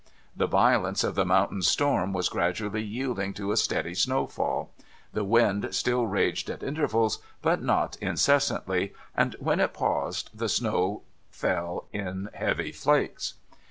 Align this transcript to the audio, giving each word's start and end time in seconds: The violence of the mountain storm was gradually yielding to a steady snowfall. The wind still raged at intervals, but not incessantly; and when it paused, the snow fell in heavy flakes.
The 0.35 0.47
violence 0.47 1.03
of 1.03 1.13
the 1.13 1.27
mountain 1.27 1.61
storm 1.61 2.11
was 2.11 2.27
gradually 2.27 2.81
yielding 2.81 3.35
to 3.35 3.51
a 3.51 3.55
steady 3.55 3.93
snowfall. 3.93 4.71
The 5.13 5.23
wind 5.23 5.75
still 5.75 6.07
raged 6.07 6.49
at 6.49 6.63
intervals, 6.63 7.19
but 7.43 7.61
not 7.61 7.97
incessantly; 7.97 8.95
and 9.15 9.35
when 9.39 9.59
it 9.59 9.73
paused, 9.75 10.31
the 10.33 10.49
snow 10.49 11.03
fell 11.29 11.85
in 11.93 12.31
heavy 12.33 12.71
flakes. 12.71 13.35